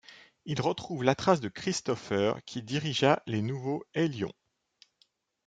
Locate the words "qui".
2.45-2.63